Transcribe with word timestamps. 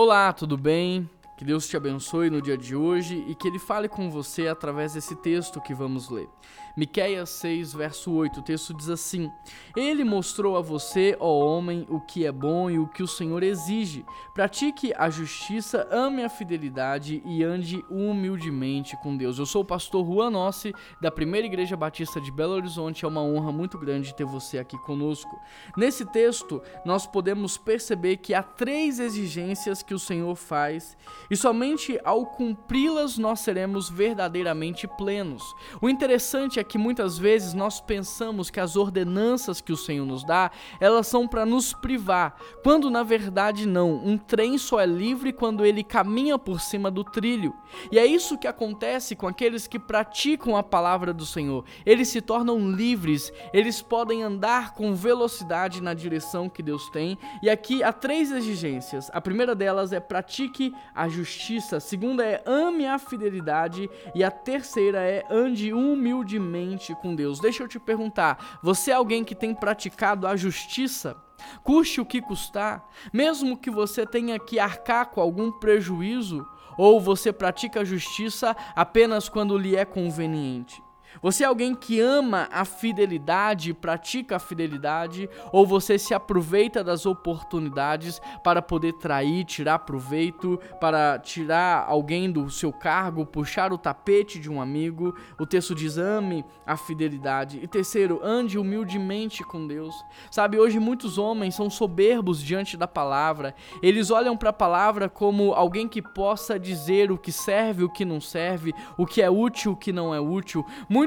Olá, 0.00 0.32
tudo 0.32 0.56
bem? 0.56 1.10
Que 1.38 1.44
Deus 1.44 1.68
te 1.68 1.76
abençoe 1.76 2.30
no 2.30 2.42
dia 2.42 2.58
de 2.58 2.74
hoje 2.74 3.24
e 3.28 3.32
que 3.32 3.46
Ele 3.46 3.60
fale 3.60 3.88
com 3.88 4.10
você 4.10 4.48
através 4.48 4.94
desse 4.94 5.14
texto 5.14 5.60
que 5.60 5.72
vamos 5.72 6.10
ler. 6.10 6.28
Miqueias 6.76 7.30
6, 7.30 7.74
verso 7.74 8.12
8, 8.12 8.40
o 8.40 8.42
texto 8.42 8.74
diz 8.74 8.88
assim: 8.88 9.30
Ele 9.76 10.02
mostrou 10.02 10.56
a 10.56 10.60
você, 10.60 11.16
ó 11.20 11.38
homem, 11.38 11.86
o 11.88 12.00
que 12.00 12.26
é 12.26 12.32
bom 12.32 12.68
e 12.68 12.78
o 12.78 12.88
que 12.88 13.04
o 13.04 13.06
Senhor 13.06 13.42
exige. 13.44 14.04
Pratique 14.34 14.92
a 14.96 15.08
justiça, 15.10 15.88
ame 15.92 16.24
a 16.24 16.28
fidelidade 16.28 17.22
e 17.24 17.44
ande 17.44 17.84
humildemente 17.88 18.96
com 19.00 19.16
Deus. 19.16 19.38
Eu 19.38 19.46
sou 19.46 19.62
o 19.62 19.64
pastor 19.64 20.04
Juan 20.04 20.30
Nossi, 20.30 20.72
da 21.00 21.10
Primeira 21.10 21.46
Igreja 21.46 21.76
Batista 21.76 22.20
de 22.20 22.32
Belo 22.32 22.54
Horizonte. 22.54 23.04
É 23.04 23.08
uma 23.08 23.22
honra 23.22 23.52
muito 23.52 23.78
grande 23.78 24.14
ter 24.14 24.24
você 24.24 24.58
aqui 24.58 24.78
conosco. 24.78 25.36
Nesse 25.76 26.04
texto, 26.04 26.60
nós 26.84 27.06
podemos 27.06 27.56
perceber 27.56 28.16
que 28.16 28.34
há 28.34 28.42
três 28.42 28.98
exigências 28.98 29.84
que 29.84 29.94
o 29.94 29.98
Senhor 30.00 30.34
faz 30.34 30.96
e 31.30 31.36
somente 31.36 31.98
ao 32.04 32.26
cumpri-las 32.26 33.18
nós 33.18 33.40
seremos 33.40 33.88
verdadeiramente 33.88 34.86
plenos. 34.86 35.54
O 35.80 35.88
interessante 35.88 36.58
é 36.58 36.64
que 36.64 36.78
muitas 36.78 37.18
vezes 37.18 37.54
nós 37.54 37.80
pensamos 37.80 38.50
que 38.50 38.60
as 38.60 38.76
ordenanças 38.76 39.60
que 39.60 39.72
o 39.72 39.76
Senhor 39.76 40.06
nos 40.06 40.24
dá, 40.24 40.50
elas 40.80 41.06
são 41.06 41.26
para 41.26 41.44
nos 41.44 41.72
privar, 41.72 42.36
quando 42.62 42.90
na 42.90 43.02
verdade 43.02 43.66
não. 43.66 43.94
Um 44.04 44.16
trem 44.16 44.58
só 44.58 44.80
é 44.80 44.86
livre 44.86 45.32
quando 45.32 45.64
ele 45.64 45.82
caminha 45.82 46.38
por 46.38 46.60
cima 46.60 46.90
do 46.90 47.04
trilho. 47.04 47.54
E 47.90 47.98
é 47.98 48.06
isso 48.06 48.38
que 48.38 48.46
acontece 48.46 49.14
com 49.14 49.26
aqueles 49.26 49.66
que 49.66 49.78
praticam 49.78 50.56
a 50.56 50.62
palavra 50.62 51.12
do 51.12 51.26
Senhor. 51.26 51.64
Eles 51.84 52.08
se 52.08 52.20
tornam 52.20 52.70
livres, 52.70 53.32
eles 53.52 53.82
podem 53.82 54.22
andar 54.22 54.74
com 54.74 54.94
velocidade 54.94 55.82
na 55.82 55.94
direção 55.94 56.48
que 56.48 56.62
Deus 56.62 56.88
tem. 56.90 57.18
E 57.42 57.50
aqui 57.50 57.82
há 57.82 57.92
três 57.92 58.30
exigências. 58.30 59.10
A 59.12 59.20
primeira 59.20 59.54
delas 59.54 59.92
é 59.92 60.00
pratique 60.00 60.72
a 60.94 61.08
justiça, 61.18 61.78
a 61.78 61.80
segunda 61.80 62.24
é 62.24 62.42
ame 62.46 62.86
a 62.86 62.98
fidelidade 62.98 63.90
e 64.14 64.22
a 64.22 64.30
terceira 64.30 65.00
é 65.00 65.24
ande 65.30 65.72
humildemente 65.72 66.94
com 66.96 67.14
Deus. 67.14 67.40
Deixa 67.40 67.62
eu 67.62 67.68
te 67.68 67.78
perguntar: 67.78 68.58
você 68.62 68.90
é 68.90 68.94
alguém 68.94 69.24
que 69.24 69.34
tem 69.34 69.54
praticado 69.54 70.26
a 70.26 70.36
justiça? 70.36 71.16
Custe 71.62 72.00
o 72.00 72.06
que 72.06 72.20
custar, 72.20 72.88
mesmo 73.12 73.56
que 73.56 73.70
você 73.70 74.04
tenha 74.04 74.38
que 74.38 74.58
arcar 74.58 75.06
com 75.10 75.20
algum 75.20 75.52
prejuízo, 75.52 76.46
ou 76.76 77.00
você 77.00 77.32
pratica 77.32 77.80
a 77.80 77.84
justiça 77.84 78.56
apenas 78.74 79.28
quando 79.28 79.56
lhe 79.56 79.76
é 79.76 79.84
conveniente? 79.84 80.82
Você 81.22 81.44
é 81.44 81.46
alguém 81.46 81.74
que 81.74 82.00
ama 82.00 82.48
a 82.52 82.64
fidelidade, 82.64 83.74
pratica 83.74 84.36
a 84.36 84.38
fidelidade, 84.38 85.28
ou 85.52 85.66
você 85.66 85.98
se 85.98 86.14
aproveita 86.14 86.84
das 86.84 87.06
oportunidades 87.06 88.20
para 88.44 88.62
poder 88.62 88.92
trair, 88.94 89.44
tirar 89.44 89.80
proveito, 89.80 90.60
para 90.80 91.18
tirar 91.18 91.84
alguém 91.88 92.30
do 92.30 92.50
seu 92.50 92.72
cargo, 92.72 93.26
puxar 93.26 93.72
o 93.72 93.78
tapete 93.78 94.38
de 94.38 94.50
um 94.50 94.60
amigo? 94.60 95.14
O 95.38 95.46
texto 95.46 95.74
diz: 95.74 95.98
ame 95.98 96.44
a 96.66 96.76
fidelidade. 96.76 97.58
E 97.62 97.66
terceiro, 97.66 98.20
ande 98.22 98.58
humildemente 98.58 99.42
com 99.42 99.66
Deus. 99.66 99.94
Sabe, 100.30 100.58
hoje 100.58 100.78
muitos 100.78 101.18
homens 101.18 101.54
são 101.54 101.68
soberbos 101.68 102.42
diante 102.42 102.76
da 102.76 102.86
palavra. 102.86 103.54
Eles 103.82 104.10
olham 104.10 104.36
para 104.36 104.50
a 104.50 104.52
palavra 104.52 105.08
como 105.08 105.52
alguém 105.52 105.88
que 105.88 106.02
possa 106.02 106.58
dizer 106.58 107.10
o 107.10 107.18
que 107.18 107.32
serve, 107.32 107.84
o 107.84 107.88
que 107.88 108.04
não 108.04 108.20
serve, 108.20 108.74
o 108.96 109.06
que 109.06 109.22
é 109.22 109.30
útil, 109.30 109.72
o 109.72 109.76
que 109.76 109.92
não 109.92 110.14
é 110.14 110.20
útil. 110.20 110.64
Muitos 110.88 110.97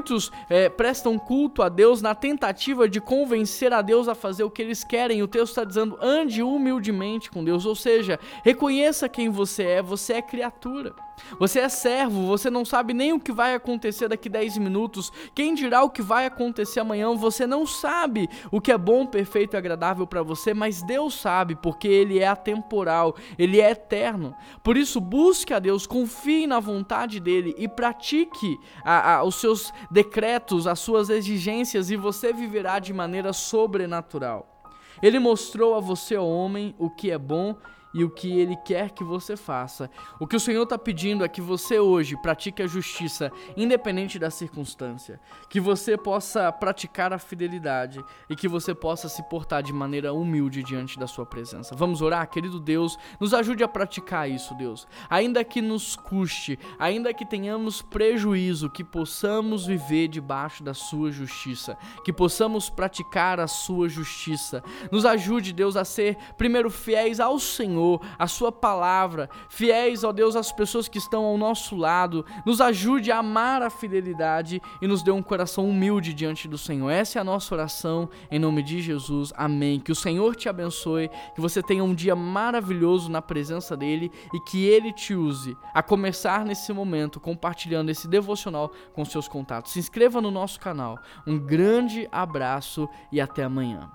é, 0.48 0.68
prestam 0.68 1.18
culto 1.18 1.62
a 1.62 1.68
Deus 1.68 2.00
na 2.00 2.14
tentativa 2.14 2.88
de 2.88 3.00
convencer 3.00 3.72
a 3.72 3.82
Deus 3.82 4.08
a 4.08 4.14
fazer 4.14 4.44
o 4.44 4.50
que 4.50 4.62
eles 4.62 4.84
querem. 4.84 5.22
O 5.22 5.28
texto 5.28 5.50
está 5.50 5.64
dizendo: 5.64 5.98
ande 6.00 6.42
humildemente 6.42 7.30
com 7.30 7.44
Deus, 7.44 7.66
ou 7.66 7.74
seja, 7.74 8.18
reconheça 8.44 9.08
quem 9.08 9.28
você 9.28 9.64
é, 9.64 9.82
você 9.82 10.14
é 10.14 10.22
criatura. 10.22 10.94
Você 11.38 11.60
é 11.60 11.68
servo, 11.68 12.26
você 12.26 12.50
não 12.50 12.64
sabe 12.64 12.92
nem 12.92 13.12
o 13.12 13.20
que 13.20 13.32
vai 13.32 13.54
acontecer 13.54 14.08
daqui 14.08 14.28
10 14.28 14.58
minutos. 14.58 15.12
Quem 15.34 15.54
dirá 15.54 15.82
o 15.82 15.90
que 15.90 16.02
vai 16.02 16.26
acontecer 16.26 16.80
amanhã? 16.80 17.14
Você 17.14 17.46
não 17.46 17.66
sabe 17.66 18.28
o 18.50 18.60
que 18.60 18.72
é 18.72 18.78
bom, 18.78 19.06
perfeito 19.06 19.54
e 19.54 19.56
agradável 19.56 20.06
para 20.06 20.22
você, 20.22 20.54
mas 20.54 20.82
Deus 20.82 21.14
sabe, 21.14 21.56
porque 21.56 21.88
Ele 21.88 22.18
é 22.18 22.28
atemporal, 22.28 23.16
Ele 23.38 23.60
é 23.60 23.70
eterno. 23.70 24.34
Por 24.62 24.76
isso, 24.76 25.00
busque 25.00 25.54
a 25.54 25.58
Deus, 25.58 25.86
confie 25.86 26.46
na 26.46 26.60
vontade 26.60 27.20
dEle 27.20 27.54
e 27.58 27.68
pratique 27.68 28.58
a, 28.84 29.16
a, 29.16 29.24
os 29.24 29.36
seus 29.36 29.72
decretos, 29.90 30.66
as 30.66 30.78
suas 30.78 31.08
exigências, 31.10 31.90
e 31.90 31.96
você 31.96 32.32
viverá 32.32 32.78
de 32.78 32.92
maneira 32.92 33.32
sobrenatural. 33.32 34.48
Ele 35.02 35.18
mostrou 35.18 35.74
a 35.74 35.80
você, 35.80 36.16
homem, 36.16 36.74
o 36.78 36.88
que 36.88 37.10
é 37.10 37.18
bom 37.18 37.56
e 37.94 38.04
o 38.04 38.10
que 38.10 38.32
Ele 38.32 38.56
quer 38.56 38.90
que 38.90 39.04
você 39.04 39.36
faça. 39.36 39.90
O 40.18 40.26
que 40.26 40.36
o 40.36 40.40
Senhor 40.40 40.62
está 40.62 40.78
pedindo 40.78 41.24
é 41.24 41.28
que 41.28 41.40
você 41.40 41.78
hoje 41.78 42.16
pratique 42.16 42.62
a 42.62 42.66
justiça, 42.66 43.30
independente 43.56 44.18
da 44.18 44.30
circunstância. 44.30 45.20
Que 45.48 45.60
você 45.60 45.96
possa 45.96 46.50
praticar 46.50 47.12
a 47.12 47.18
fidelidade 47.18 48.02
e 48.28 48.36
que 48.36 48.48
você 48.48 48.74
possa 48.74 49.08
se 49.08 49.22
portar 49.24 49.62
de 49.62 49.72
maneira 49.72 50.12
humilde 50.12 50.62
diante 50.62 50.98
da 50.98 51.06
Sua 51.06 51.26
presença. 51.26 51.74
Vamos 51.76 52.00
orar, 52.00 52.28
querido 52.28 52.58
Deus, 52.58 52.96
nos 53.20 53.34
ajude 53.34 53.62
a 53.62 53.68
praticar 53.68 54.30
isso, 54.30 54.54
Deus. 54.54 54.86
Ainda 55.10 55.44
que 55.44 55.60
nos 55.60 55.96
custe, 55.96 56.58
ainda 56.78 57.12
que 57.12 57.26
tenhamos 57.26 57.82
prejuízo, 57.82 58.70
que 58.70 58.84
possamos 58.84 59.66
viver 59.66 60.08
debaixo 60.08 60.62
da 60.62 60.74
Sua 60.74 61.10
justiça, 61.10 61.76
que 62.04 62.12
possamos 62.12 62.70
praticar 62.70 63.38
a 63.40 63.46
Sua 63.46 63.88
justiça. 63.88 64.62
Nos 64.90 65.04
ajude, 65.04 65.52
Deus, 65.52 65.76
a 65.76 65.84
ser 65.84 66.16
primeiro 66.36 66.70
fiéis 66.70 67.20
ao 67.20 67.38
Senhor 67.38 67.81
Senhor, 67.82 68.00
a 68.18 68.26
Sua 68.26 68.52
palavra, 68.52 69.28
fiéis, 69.48 70.04
ó 70.04 70.12
Deus, 70.12 70.36
às 70.36 70.52
pessoas 70.52 70.88
que 70.88 70.98
estão 70.98 71.24
ao 71.24 71.36
nosso 71.36 71.76
lado. 71.76 72.24
Nos 72.46 72.60
ajude 72.60 73.10
a 73.10 73.18
amar 73.18 73.62
a 73.62 73.70
fidelidade 73.70 74.62
e 74.80 74.86
nos 74.86 75.02
dê 75.02 75.10
um 75.10 75.22
coração 75.22 75.68
humilde 75.68 76.14
diante 76.14 76.46
do 76.46 76.56
Senhor. 76.56 76.90
Essa 76.90 77.18
é 77.18 77.20
a 77.20 77.24
nossa 77.24 77.54
oração, 77.54 78.08
em 78.30 78.38
nome 78.38 78.62
de 78.62 78.80
Jesus. 78.80 79.32
Amém. 79.36 79.80
Que 79.80 79.92
o 79.92 79.96
Senhor 79.96 80.36
te 80.36 80.48
abençoe, 80.48 81.10
que 81.34 81.40
você 81.40 81.62
tenha 81.62 81.82
um 81.82 81.94
dia 81.94 82.14
maravilhoso 82.14 83.10
na 83.10 83.20
presença 83.20 83.76
dEle 83.76 84.10
e 84.32 84.40
que 84.40 84.64
Ele 84.64 84.92
te 84.92 85.14
use, 85.14 85.56
a 85.74 85.82
começar 85.82 86.44
nesse 86.44 86.72
momento, 86.72 87.20
compartilhando 87.20 87.90
esse 87.90 88.06
devocional 88.06 88.72
com 88.92 89.04
seus 89.04 89.26
contatos. 89.26 89.72
Se 89.72 89.78
inscreva 89.78 90.20
no 90.20 90.30
nosso 90.30 90.60
canal. 90.60 90.98
Um 91.26 91.38
grande 91.38 92.08
abraço 92.12 92.88
e 93.10 93.20
até 93.20 93.44
amanhã. 93.44 93.90